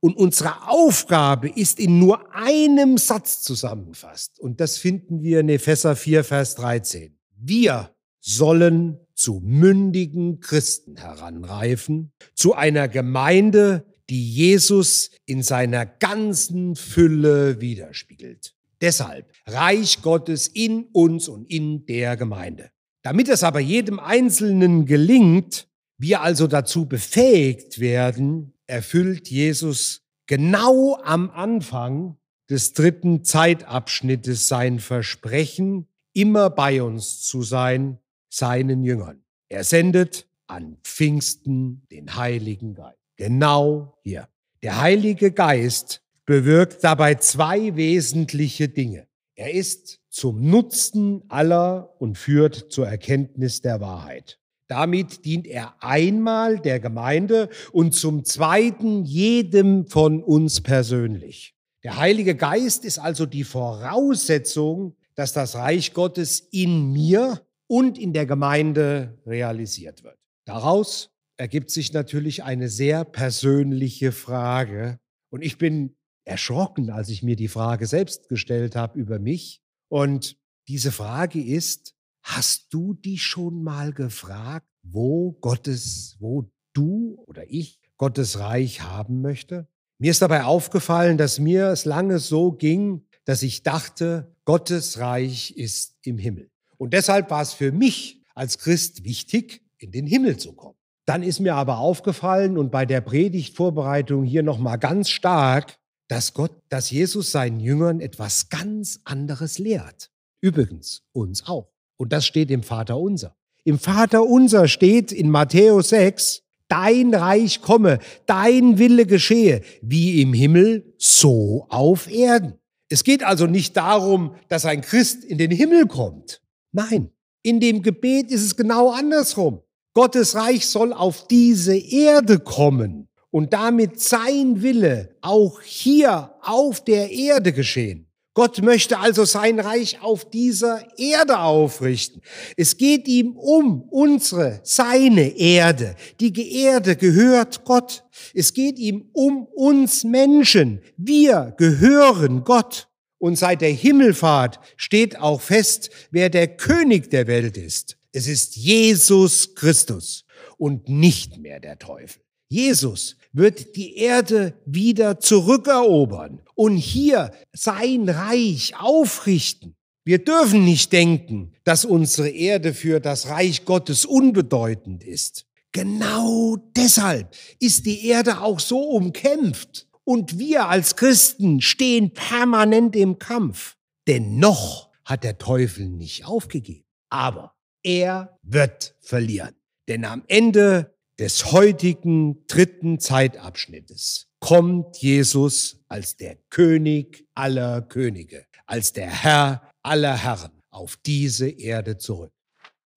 Und 0.00 0.16
unsere 0.16 0.68
Aufgabe 0.68 1.48
ist 1.48 1.78
in 1.78 1.98
nur 1.98 2.34
einem 2.34 2.98
Satz 2.98 3.42
zusammengefasst. 3.42 4.40
Und 4.40 4.60
das 4.60 4.78
finden 4.78 5.22
wir 5.22 5.40
in 5.40 5.48
Epheser 5.48 5.94
4, 5.94 6.24
Vers 6.24 6.54
13. 6.56 7.16
Wir 7.36 7.94
sollen 8.20 8.98
zu 9.14 9.40
mündigen 9.44 10.40
Christen 10.40 10.96
heranreifen, 10.96 12.12
zu 12.34 12.54
einer 12.54 12.88
Gemeinde, 12.88 13.84
die 14.12 14.30
Jesus 14.30 15.10
in 15.24 15.42
seiner 15.42 15.86
ganzen 15.86 16.76
Fülle 16.76 17.62
widerspiegelt. 17.62 18.54
Deshalb 18.82 19.32
Reich 19.46 20.02
Gottes 20.02 20.48
in 20.48 20.84
uns 20.92 21.28
und 21.28 21.50
in 21.50 21.86
der 21.86 22.18
Gemeinde. 22.18 22.70
Damit 23.02 23.30
es 23.30 23.42
aber 23.42 23.58
jedem 23.58 23.98
Einzelnen 23.98 24.84
gelingt, 24.84 25.66
wir 25.96 26.20
also 26.20 26.46
dazu 26.46 26.84
befähigt 26.84 27.80
werden, 27.80 28.52
erfüllt 28.66 29.30
Jesus 29.30 30.02
genau 30.26 31.00
am 31.02 31.30
Anfang 31.30 32.18
des 32.50 32.74
dritten 32.74 33.24
Zeitabschnittes 33.24 34.46
sein 34.46 34.78
Versprechen, 34.78 35.88
immer 36.12 36.50
bei 36.50 36.82
uns 36.82 37.22
zu 37.22 37.42
sein, 37.42 37.98
seinen 38.28 38.84
Jüngern. 38.84 39.24
Er 39.48 39.64
sendet 39.64 40.28
an 40.48 40.76
Pfingsten 40.82 41.86
den 41.90 42.14
Heiligen 42.14 42.74
Geist. 42.74 43.01
Genau 43.16 43.98
hier. 44.02 44.28
Der 44.62 44.80
Heilige 44.80 45.32
Geist 45.32 46.02
bewirkt 46.24 46.84
dabei 46.84 47.16
zwei 47.16 47.76
wesentliche 47.76 48.68
Dinge. 48.68 49.06
Er 49.34 49.52
ist 49.52 50.00
zum 50.08 50.48
Nutzen 50.48 51.22
aller 51.28 51.94
und 51.98 52.18
führt 52.18 52.70
zur 52.70 52.86
Erkenntnis 52.86 53.60
der 53.60 53.80
Wahrheit. 53.80 54.38
Damit 54.68 55.24
dient 55.24 55.46
er 55.46 55.74
einmal 55.80 56.58
der 56.58 56.80
Gemeinde 56.80 57.48
und 57.72 57.94
zum 57.94 58.24
Zweiten 58.24 59.04
jedem 59.04 59.86
von 59.86 60.22
uns 60.22 60.60
persönlich. 60.60 61.54
Der 61.82 61.98
Heilige 61.98 62.36
Geist 62.36 62.84
ist 62.84 62.98
also 62.98 63.26
die 63.26 63.44
Voraussetzung, 63.44 64.96
dass 65.14 65.32
das 65.32 65.56
Reich 65.56 65.92
Gottes 65.92 66.40
in 66.52 66.92
mir 66.92 67.44
und 67.66 67.98
in 67.98 68.12
der 68.12 68.26
Gemeinde 68.26 69.18
realisiert 69.26 70.04
wird. 70.04 70.18
Daraus 70.44 71.10
ergibt 71.42 71.72
sich 71.72 71.92
natürlich 71.92 72.44
eine 72.44 72.68
sehr 72.68 73.04
persönliche 73.04 74.12
Frage. 74.12 75.00
Und 75.28 75.42
ich 75.42 75.58
bin 75.58 75.96
erschrocken, 76.24 76.88
als 76.88 77.08
ich 77.08 77.24
mir 77.24 77.34
die 77.34 77.48
Frage 77.48 77.88
selbst 77.88 78.28
gestellt 78.28 78.76
habe 78.76 78.96
über 78.96 79.18
mich. 79.18 79.60
Und 79.88 80.36
diese 80.68 80.92
Frage 80.92 81.42
ist, 81.42 81.96
hast 82.22 82.72
du 82.72 82.94
dich 82.94 83.24
schon 83.24 83.64
mal 83.64 83.92
gefragt, 83.92 84.68
wo 84.84 85.32
Gottes, 85.32 86.16
wo 86.20 86.48
du 86.74 87.20
oder 87.26 87.50
ich 87.50 87.80
Gottes 87.96 88.38
Reich 88.38 88.82
haben 88.82 89.20
möchte? 89.20 89.66
Mir 89.98 90.12
ist 90.12 90.22
dabei 90.22 90.44
aufgefallen, 90.44 91.18
dass 91.18 91.40
mir 91.40 91.70
es 91.70 91.84
lange 91.84 92.20
so 92.20 92.52
ging, 92.52 93.04
dass 93.24 93.42
ich 93.42 93.64
dachte, 93.64 94.32
Gottes 94.44 95.00
Reich 95.00 95.56
ist 95.56 95.96
im 96.02 96.18
Himmel. 96.18 96.52
Und 96.76 96.92
deshalb 96.92 97.30
war 97.30 97.42
es 97.42 97.52
für 97.52 97.72
mich 97.72 98.22
als 98.36 98.58
Christ 98.58 99.02
wichtig, 99.02 99.60
in 99.78 99.90
den 99.90 100.06
Himmel 100.06 100.36
zu 100.36 100.52
kommen. 100.52 100.76
Dann 101.04 101.22
ist 101.22 101.40
mir 101.40 101.54
aber 101.54 101.78
aufgefallen 101.78 102.56
und 102.56 102.70
bei 102.70 102.86
der 102.86 103.00
Predigtvorbereitung 103.00 104.24
hier 104.24 104.42
nochmal 104.42 104.78
ganz 104.78 105.08
stark, 105.08 105.76
dass 106.08 106.34
Gott, 106.34 106.52
dass 106.68 106.90
Jesus 106.90 107.32
seinen 107.32 107.58
Jüngern 107.58 108.00
etwas 108.00 108.48
ganz 108.48 109.00
anderes 109.04 109.58
lehrt. 109.58 110.10
Übrigens 110.40 111.02
uns 111.12 111.46
auch. 111.46 111.72
Und 111.96 112.12
das 112.12 112.26
steht 112.26 112.50
im 112.50 112.62
Vater 112.62 112.98
unser. 112.98 113.36
Im 113.64 113.78
Vater 113.78 114.24
unser 114.24 114.68
steht 114.68 115.12
in 115.12 115.30
Matthäus 115.30 115.90
6, 115.90 116.42
dein 116.68 117.14
Reich 117.14 117.62
komme, 117.62 117.98
dein 118.26 118.78
Wille 118.78 119.06
geschehe, 119.06 119.62
wie 119.82 120.20
im 120.20 120.32
Himmel, 120.32 120.94
so 120.98 121.66
auf 121.68 122.10
Erden. 122.10 122.54
Es 122.88 123.04
geht 123.04 123.22
also 123.22 123.46
nicht 123.46 123.76
darum, 123.76 124.34
dass 124.48 124.66
ein 124.66 124.82
Christ 124.82 125.24
in 125.24 125.38
den 125.38 125.50
Himmel 125.50 125.86
kommt. 125.86 126.42
Nein, 126.72 127.10
in 127.42 127.60
dem 127.60 127.82
Gebet 127.82 128.30
ist 128.30 128.42
es 128.42 128.56
genau 128.56 128.90
andersrum. 128.90 129.60
Gottes 129.94 130.34
Reich 130.34 130.66
soll 130.66 130.92
auf 130.92 131.26
diese 131.28 131.76
Erde 131.76 132.38
kommen 132.38 133.08
und 133.30 133.52
damit 133.52 134.00
sein 134.00 134.62
Wille 134.62 135.16
auch 135.20 135.60
hier 135.60 136.34
auf 136.42 136.82
der 136.84 137.10
Erde 137.10 137.52
geschehen. 137.52 138.06
Gott 138.34 138.62
möchte 138.62 138.98
also 138.98 139.26
sein 139.26 139.60
Reich 139.60 140.00
auf 140.00 140.30
dieser 140.30 140.86
Erde 140.98 141.40
aufrichten. 141.40 142.22
Es 142.56 142.78
geht 142.78 143.06
ihm 143.06 143.36
um 143.36 143.82
unsere, 143.90 144.60
seine 144.62 145.36
Erde. 145.36 145.96
Die 146.18 146.62
Erde 146.62 146.96
gehört 146.96 147.64
Gott. 147.64 148.04
Es 148.32 148.54
geht 148.54 148.78
ihm 148.78 149.10
um 149.12 149.44
uns 149.54 150.04
Menschen. 150.04 150.80
Wir 150.96 151.54
gehören 151.58 152.44
Gott. 152.44 152.88
Und 153.18 153.36
seit 153.36 153.60
der 153.60 153.70
Himmelfahrt 153.70 154.58
steht 154.78 155.18
auch 155.18 155.42
fest, 155.42 155.90
wer 156.10 156.30
der 156.30 156.56
König 156.56 157.10
der 157.10 157.26
Welt 157.26 157.58
ist. 157.58 157.98
Es 158.12 158.26
ist 158.26 158.56
Jesus 158.56 159.54
Christus 159.54 160.26
und 160.58 160.88
nicht 160.88 161.38
mehr 161.38 161.60
der 161.60 161.78
Teufel. 161.78 162.22
Jesus 162.50 163.16
wird 163.32 163.74
die 163.76 163.96
Erde 163.96 164.54
wieder 164.66 165.18
zurückerobern 165.18 166.42
und 166.54 166.76
hier 166.76 167.32
sein 167.54 168.10
Reich 168.10 168.74
aufrichten. 168.78 169.74
Wir 170.04 170.22
dürfen 170.22 170.64
nicht 170.64 170.92
denken, 170.92 171.52
dass 171.64 171.86
unsere 171.86 172.28
Erde 172.28 172.74
für 172.74 173.00
das 173.00 173.28
Reich 173.28 173.64
Gottes 173.64 174.04
unbedeutend 174.04 175.04
ist. 175.04 175.46
Genau 175.72 176.58
deshalb 176.76 177.34
ist 177.60 177.86
die 177.86 178.06
Erde 178.06 178.42
auch 178.42 178.60
so 178.60 178.80
umkämpft. 178.80 179.88
Und 180.04 180.38
wir 180.38 180.68
als 180.68 180.96
Christen 180.96 181.62
stehen 181.62 182.12
permanent 182.12 182.94
im 182.96 183.18
Kampf. 183.18 183.76
Denn 184.06 184.38
noch 184.38 184.90
hat 185.04 185.24
der 185.24 185.38
Teufel 185.38 185.88
nicht 185.88 186.26
aufgegeben. 186.26 186.84
Aber 187.08 187.54
er 187.82 188.38
wird 188.42 188.94
verlieren. 189.00 189.54
Denn 189.88 190.04
am 190.04 190.24
Ende 190.28 190.94
des 191.18 191.52
heutigen 191.52 192.46
dritten 192.46 192.98
Zeitabschnittes 192.98 194.28
kommt 194.40 194.96
Jesus 194.98 195.80
als 195.88 196.16
der 196.16 196.36
König 196.50 197.26
aller 197.34 197.82
Könige, 197.82 198.46
als 198.66 198.92
der 198.92 199.10
Herr 199.10 199.70
aller 199.82 200.16
Herren 200.16 200.52
auf 200.70 200.96
diese 201.04 201.48
Erde 201.48 201.98
zurück. 201.98 202.32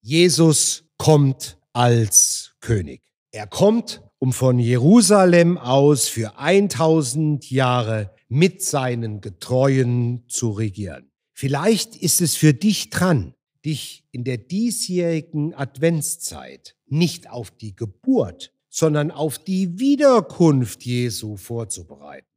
Jesus 0.01 0.85
kommt 0.97 1.59
als 1.73 2.55
König. 2.61 3.01
Er 3.31 3.47
kommt, 3.47 4.01
um 4.17 4.33
von 4.33 4.59
Jerusalem 4.59 5.57
aus 5.57 6.07
für 6.07 6.39
1000 6.39 7.51
Jahre 7.51 8.15
mit 8.27 8.63
seinen 8.63 9.21
Getreuen 9.21 10.23
zu 10.27 10.51
regieren. 10.51 11.11
Vielleicht 11.33 11.95
ist 11.95 12.21
es 12.21 12.35
für 12.35 12.53
dich 12.53 12.89
dran, 12.89 13.34
dich 13.65 14.05
in 14.11 14.23
der 14.23 14.37
diesjährigen 14.37 15.53
Adventszeit 15.53 16.75
nicht 16.87 17.29
auf 17.29 17.51
die 17.51 17.75
Geburt, 17.75 18.53
sondern 18.69 19.11
auf 19.11 19.39
die 19.39 19.79
Wiederkunft 19.79 20.83
Jesu 20.83 21.37
vorzubereiten. 21.37 22.27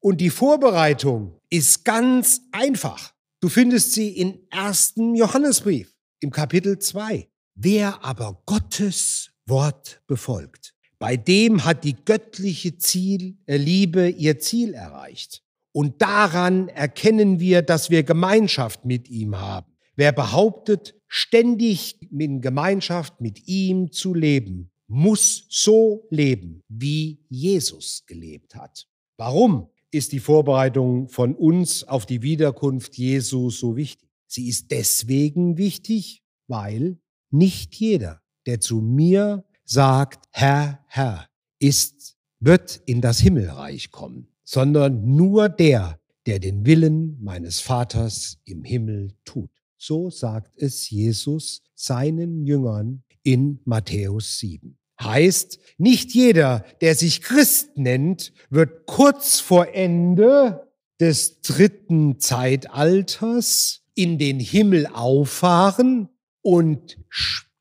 Und 0.00 0.20
die 0.20 0.30
Vorbereitung 0.30 1.40
ist 1.50 1.84
ganz 1.84 2.42
einfach. 2.52 3.14
Du 3.40 3.48
findest 3.48 3.92
sie 3.92 4.10
in 4.10 4.38
1. 4.50 4.94
Johannesbrief 5.14 5.94
im 6.20 6.30
Kapitel 6.30 6.78
2. 6.78 7.28
Wer 7.54 8.04
aber 8.04 8.42
Gottes 8.46 9.30
Wort 9.46 10.02
befolgt, 10.06 10.74
bei 10.98 11.16
dem 11.16 11.64
hat 11.64 11.84
die 11.84 11.96
göttliche 12.04 12.76
Ziel, 12.78 13.38
äh, 13.46 13.56
Liebe 13.56 14.08
ihr 14.08 14.38
Ziel 14.38 14.74
erreicht. 14.74 15.42
Und 15.72 16.02
daran 16.02 16.68
erkennen 16.68 17.40
wir, 17.40 17.62
dass 17.62 17.90
wir 17.90 18.02
Gemeinschaft 18.02 18.84
mit 18.84 19.08
ihm 19.08 19.38
haben. 19.38 19.77
Wer 19.98 20.12
behauptet, 20.12 20.94
ständig 21.08 21.98
in 22.12 22.40
Gemeinschaft 22.40 23.20
mit 23.20 23.48
ihm 23.48 23.90
zu 23.90 24.14
leben, 24.14 24.70
muss 24.86 25.44
so 25.48 26.06
leben, 26.08 26.62
wie 26.68 27.18
Jesus 27.28 28.04
gelebt 28.06 28.54
hat. 28.54 28.86
Warum 29.16 29.70
ist 29.90 30.12
die 30.12 30.20
Vorbereitung 30.20 31.08
von 31.08 31.34
uns 31.34 31.82
auf 31.82 32.06
die 32.06 32.22
Wiederkunft 32.22 32.96
Jesu 32.96 33.50
so 33.50 33.74
wichtig? 33.74 34.08
Sie 34.28 34.48
ist 34.48 34.70
deswegen 34.70 35.58
wichtig, 35.58 36.22
weil 36.46 37.00
nicht 37.32 37.74
jeder, 37.74 38.22
der 38.46 38.60
zu 38.60 38.80
mir 38.80 39.44
sagt, 39.64 40.26
Herr, 40.30 40.78
Herr, 40.86 41.26
ist, 41.58 42.16
wird 42.38 42.80
in 42.86 43.00
das 43.00 43.18
Himmelreich 43.18 43.90
kommen, 43.90 44.28
sondern 44.44 45.16
nur 45.16 45.48
der, 45.48 45.98
der 46.26 46.38
den 46.38 46.64
Willen 46.64 47.20
meines 47.20 47.58
Vaters 47.58 48.38
im 48.44 48.62
Himmel 48.62 49.16
tut. 49.24 49.50
So 49.80 50.10
sagt 50.10 50.60
es 50.60 50.90
Jesus 50.90 51.62
seinen 51.76 52.44
Jüngern 52.44 53.04
in 53.22 53.60
Matthäus 53.64 54.40
7. 54.40 54.76
Heißt, 55.00 55.60
nicht 55.78 56.12
jeder, 56.12 56.64
der 56.80 56.96
sich 56.96 57.22
Christ 57.22 57.78
nennt, 57.78 58.32
wird 58.50 58.86
kurz 58.86 59.38
vor 59.38 59.72
Ende 59.72 60.66
des 60.98 61.40
dritten 61.42 62.18
Zeitalters 62.18 63.84
in 63.94 64.18
den 64.18 64.40
Himmel 64.40 64.88
auffahren 64.88 66.08
und 66.42 66.98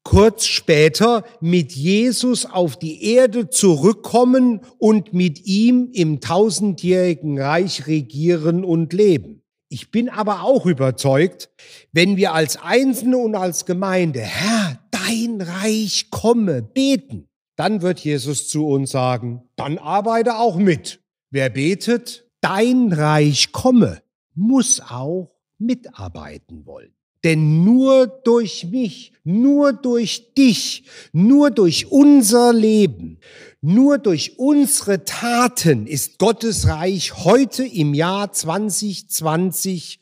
kurz 0.03 0.47
später 0.47 1.23
mit 1.39 1.73
Jesus 1.73 2.47
auf 2.47 2.79
die 2.79 3.03
Erde 3.13 3.49
zurückkommen 3.49 4.61
und 4.79 5.13
mit 5.13 5.45
ihm 5.45 5.91
im 5.93 6.19
tausendjährigen 6.19 7.39
Reich 7.39 7.85
regieren 7.85 8.63
und 8.63 8.93
leben. 8.93 9.43
Ich 9.69 9.91
bin 9.91 10.09
aber 10.09 10.43
auch 10.43 10.65
überzeugt, 10.65 11.49
wenn 11.91 12.15
wir 12.15 12.33
als 12.33 12.55
Einzelne 12.57 13.17
und 13.17 13.35
als 13.35 13.65
Gemeinde, 13.65 14.21
Herr, 14.21 14.79
dein 14.91 15.41
Reich 15.41 16.09
komme, 16.09 16.61
beten, 16.61 17.27
dann 17.57 17.81
wird 17.81 17.99
Jesus 17.99 18.47
zu 18.47 18.67
uns 18.67 18.91
sagen, 18.91 19.43
dann 19.55 19.77
arbeite 19.77 20.37
auch 20.37 20.55
mit. 20.55 21.01
Wer 21.31 21.49
betet, 21.49 22.29
dein 22.39 22.93
Reich 22.93 23.51
komme, 23.51 24.01
muss 24.35 24.79
auch 24.79 25.31
mitarbeiten 25.57 26.65
wollen. 26.65 26.93
Denn 27.23 27.65
nur 27.65 28.07
durch 28.07 28.65
mich, 28.65 29.11
nur 29.23 29.73
durch 29.73 30.33
dich, 30.35 30.83
nur 31.11 31.51
durch 31.51 31.91
unser 31.91 32.53
Leben, 32.53 33.19
nur 33.61 33.97
durch 33.97 34.37
unsere 34.37 35.03
Taten 35.03 35.87
ist 35.87 36.19
Gottes 36.19 36.67
Reich 36.67 37.23
heute 37.25 37.65
im 37.65 37.93
Jahr 37.93 38.31
2020 38.31 39.99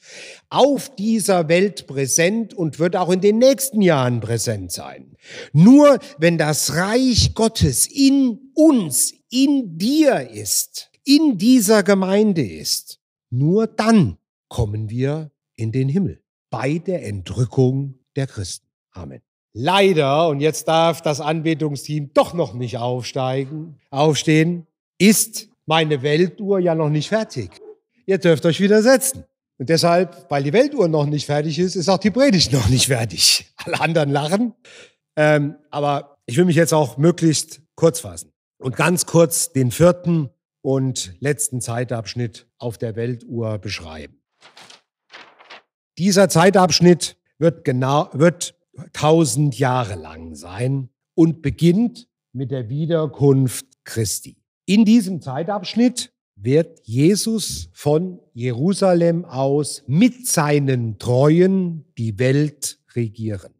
auf 0.49 0.93
dieser 0.95 1.47
Welt 1.47 1.87
präsent 1.87 2.53
und 2.53 2.79
wird 2.79 2.95
auch 2.95 3.09
in 3.09 3.21
den 3.21 3.37
nächsten 3.37 3.81
Jahren 3.81 4.19
präsent 4.19 4.71
sein. 4.71 5.15
Nur 5.53 5.99
wenn 6.17 6.37
das 6.37 6.75
Reich 6.75 7.33
Gottes 7.33 7.87
in 7.87 8.51
uns, 8.53 9.13
in 9.29 9.77
dir 9.77 10.29
ist, 10.29 10.91
in 11.03 11.37
dieser 11.37 11.83
Gemeinde 11.83 12.45
ist, 12.45 12.99
nur 13.29 13.67
dann 13.67 14.17
kommen 14.49 14.89
wir 14.89 15.31
in 15.55 15.71
den 15.71 15.89
Himmel. 15.89 16.21
bei 16.51 16.77
der 16.77 17.05
Entrückung 17.05 17.95
der 18.15 18.27
Christen. 18.27 18.67
Amen. 18.91 19.21
Leider, 19.57 20.27
und 20.27 20.41
jetzt 20.41 20.67
darf 20.67 21.01
das 21.01 21.21
Anbetungsteam 21.21 22.11
doch 22.13 22.33
noch 22.33 22.53
nicht 22.53 22.77
aufsteigen, 22.77 23.79
aufstehen, 23.89 24.67
ist 24.97 25.47
meine 25.65 26.01
Weltuhr 26.01 26.59
ja 26.59 26.75
noch 26.75 26.89
nicht 26.89 27.07
fertig. 27.07 27.51
Ihr 28.05 28.17
dürft 28.17 28.45
euch 28.45 28.59
wieder 28.59 28.83
setzen. 28.83 29.23
Und 29.57 29.69
deshalb, 29.69 30.29
weil 30.29 30.43
die 30.43 30.51
Weltuhr 30.51 30.89
noch 30.89 31.05
nicht 31.05 31.25
fertig 31.25 31.57
ist, 31.57 31.77
ist 31.77 31.87
auch 31.87 31.99
die 31.99 32.11
Predigt 32.11 32.51
noch 32.51 32.67
nicht 32.67 32.87
fertig. 32.87 33.49
Alle 33.63 33.79
anderen 33.79 34.09
lachen. 34.09 34.53
Ähm, 35.15 35.55
aber 35.71 36.17
ich 36.25 36.35
will 36.35 36.43
mich 36.43 36.57
jetzt 36.57 36.73
auch 36.73 36.97
möglichst 36.97 37.61
kurz 37.75 38.01
fassen 38.01 38.33
und 38.57 38.75
ganz 38.75 39.05
kurz 39.05 39.53
den 39.53 39.71
vierten 39.71 40.31
und 40.63 41.15
letzten 41.21 41.61
Zeitabschnitt 41.61 42.45
auf 42.57 42.77
der 42.77 42.97
Weltuhr 42.97 43.57
beschreiben. 43.59 44.21
Dieser 45.97 46.27
Zeitabschnitt 46.27 47.15
wird 47.37 47.63
genau, 47.63 48.09
wird 48.11 48.55
tausend 48.93 49.57
Jahre 49.57 49.95
lang 49.95 50.35
sein 50.35 50.89
und 51.13 51.41
beginnt 51.41 52.07
mit 52.33 52.51
der 52.51 52.69
Wiederkunft 52.69 53.65
Christi. 53.83 54.38
In 54.65 54.85
diesem 54.85 55.21
Zeitabschnitt 55.21 56.11
wird 56.35 56.81
Jesus 56.83 57.69
von 57.71 58.19
Jerusalem 58.33 59.25
aus 59.25 59.83
mit 59.88 60.27
seinen 60.27 60.99
Treuen 60.99 61.85
die 61.97 62.19
Welt 62.19 62.79
regieren. 62.93 63.53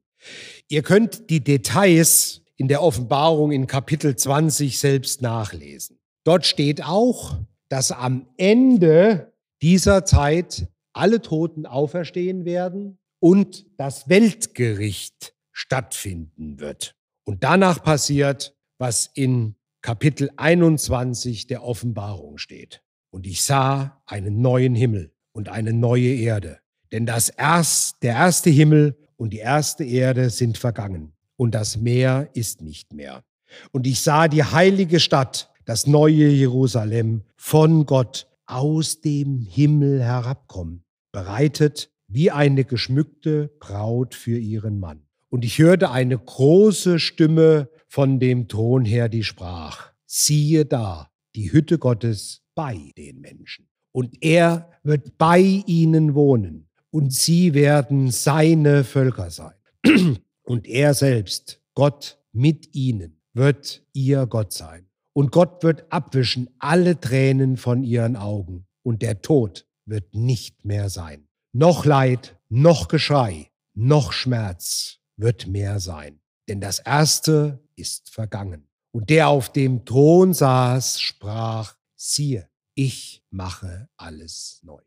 Ihr 0.68 0.82
könnt 0.82 1.30
die 1.30 1.44
Details 1.44 2.42
in 2.58 2.68
der 2.68 2.82
Offenbarung 2.82 3.52
in 3.52 3.68
Kapitel 3.68 4.16
20 4.16 4.80
selbst 4.80 5.22
nachlesen. 5.22 6.00
Dort 6.24 6.46
steht 6.46 6.84
auch, 6.84 7.38
dass 7.70 7.92
am 7.92 8.28
Ende 8.38 9.34
dieser 9.62 10.06
Zeit 10.06 10.68
alle 10.94 11.22
Toten 11.22 11.66
auferstehen 11.66 12.46
werden 12.46 12.98
und 13.20 13.66
das 13.78 14.10
Weltgericht 14.10 15.34
stattfinden 15.52 16.60
wird. 16.60 16.96
Und 17.24 17.44
danach 17.44 17.84
passiert, 17.84 18.56
was 18.78 19.10
in 19.14 19.56
Kapitel 19.82 20.30
21 20.38 21.48
der 21.48 21.64
Offenbarung 21.64 22.38
steht. 22.38 22.82
Und 23.12 23.26
ich 23.26 23.44
sah 23.44 24.02
einen 24.06 24.42
neuen 24.42 24.76
Himmel 24.76 25.14
und 25.32 25.50
eine 25.50 25.74
neue 25.74 26.14
Erde. 26.14 26.60
Denn 26.92 27.06
das 27.06 27.30
erst, 27.30 28.04
der 28.04 28.14
erste 28.14 28.50
Himmel 28.50 28.98
und 29.18 29.32
die 29.32 29.40
erste 29.40 29.84
Erde 29.84 30.30
sind 30.30 30.58
vergangen 30.58 31.14
und 31.38 31.56
das 31.56 31.78
Meer 31.78 32.30
ist 32.34 32.62
nicht 32.62 32.94
mehr. 32.94 33.24
Und 33.72 33.88
ich 33.88 34.02
sah 34.02 34.28
die 34.28 34.44
heilige 34.44 35.00
Stadt, 35.00 35.52
das 35.66 35.88
neue 35.88 36.28
Jerusalem, 36.28 37.24
von 37.38 37.86
Gott 37.86 38.28
aus 38.46 39.02
dem 39.02 39.40
Himmel 39.40 40.04
herabkommen, 40.04 40.84
bereitet 41.12 41.92
wie 42.08 42.32
eine 42.32 42.66
geschmückte 42.66 43.52
Braut 43.60 44.16
für 44.16 44.38
ihren 44.38 44.80
Mann. 44.80 45.02
Und 45.30 45.44
ich 45.44 45.60
hörte 45.60 45.92
eine 45.92 46.18
große 46.18 47.00
Stimme 47.00 47.70
von 47.88 48.20
dem 48.20 48.48
Thron 48.48 48.86
her, 48.86 49.10
die 49.10 49.24
sprach, 49.24 49.92
siehe 50.06 50.66
da, 50.66 51.12
die 51.36 51.52
Hütte 51.52 51.78
Gottes 51.78 52.42
bei 52.56 52.92
den 52.98 53.20
Menschen. 53.20 53.68
Und 53.92 54.18
er 54.22 54.70
wird 54.84 55.18
bei 55.18 55.40
ihnen 55.40 56.16
wohnen 56.16 56.68
und 56.92 57.14
sie 57.14 57.54
werden 57.54 58.12
seine 58.12 58.84
Völker 58.84 59.30
sein. 59.30 59.56
Und 60.44 60.68
er 60.68 60.94
selbst, 60.94 61.62
Gott 61.74 62.20
mit 62.32 62.76
ihnen, 62.76 63.20
wird 63.34 63.84
ihr 63.94 64.28
Gott 64.28 64.54
sein. 64.54 64.88
Und 65.12 65.32
Gott 65.32 65.64
wird 65.64 65.92
abwischen 65.92 66.50
alle 66.60 67.00
Tränen 67.00 67.58
von 67.58 67.84
ihren 67.84 68.16
Augen. 68.16 68.68
Und 68.84 69.02
der 69.02 69.22
Tod 69.22 69.66
wird 69.86 70.14
nicht 70.14 70.66
mehr 70.66 70.90
sein. 70.90 71.28
Noch 71.58 71.86
Leid, 71.86 72.38
noch 72.50 72.90
Geschrei, 72.90 73.50
noch 73.74 74.12
Schmerz 74.12 75.00
wird 75.16 75.48
mehr 75.48 75.80
sein. 75.80 76.20
Denn 76.50 76.60
das 76.60 76.80
Erste 76.80 77.64
ist 77.78 78.10
vergangen. 78.10 78.68
Und 78.92 79.10
der 79.10 79.30
auf 79.30 79.54
dem 79.54 79.86
Thron 79.86 80.34
saß, 80.34 81.00
sprach, 81.00 81.78
siehe, 81.96 82.50
ich 82.74 83.24
mache 83.30 83.88
alles 83.96 84.60
neu. 84.64 84.82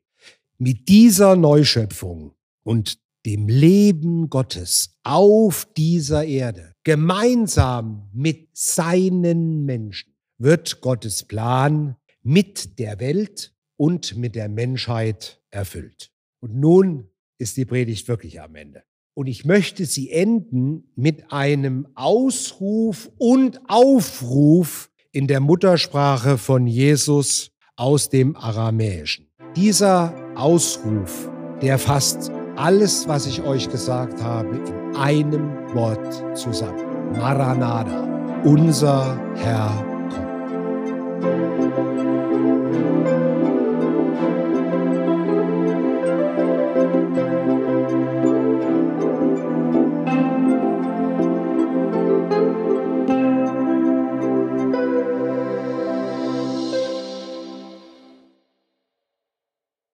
Mit 0.59 0.91
dieser 0.91 1.37
Neuschöpfung 1.37 2.35
und 2.65 2.99
dem 3.25 3.49
Leben 3.49 4.29
Gottes 4.29 4.91
auf 5.05 5.67
dieser 5.75 6.27
Erde, 6.27 6.75
gemeinsam 6.85 8.11
mit 8.13 8.51
seinen 8.53 9.65
Menschen, 9.65 10.15
wird 10.37 10.83
Gottes 10.83 11.25
Plan 11.25 11.97
mit 12.23 12.79
der 12.79 13.01
Welt 13.01 13.55
und 13.79 14.19
mit 14.19 14.35
der 14.35 14.51
Menschheit 14.51 15.41
erfüllt. 15.51 16.13
Und 16.41 16.57
nun 16.57 17.09
ist 17.39 17.57
die 17.57 17.65
Predigt 17.65 18.09
wirklich 18.09 18.41
am 18.41 18.55
Ende. 18.55 18.83
Und 19.15 19.27
ich 19.27 19.45
möchte 19.45 19.85
sie 19.85 20.11
enden 20.11 20.93
mit 20.95 21.33
einem 21.33 21.89
Ausruf 21.95 23.11
und 23.19 23.61
Aufruf 23.69 24.91
in 25.11 25.27
der 25.27 25.41
Muttersprache 25.41 26.39
von 26.39 26.67
Jesus 26.67 27.51
aus 27.75 28.11
dem 28.11 28.37
Aramäischen. 28.37 29.27
Dieser 29.57 30.15
Ausruf, 30.37 31.29
der 31.63 31.79
fasst 31.79 32.31
alles, 32.57 33.09
was 33.09 33.27
ich 33.27 33.43
euch 33.43 33.69
gesagt 33.69 34.23
habe, 34.23 34.57
in 34.57 34.97
einem 34.97 35.51
Wort 35.75 36.39
zusammen. 36.39 37.13
Maranatha, 37.13 38.43
unser 38.45 39.19
Herr 39.37 39.88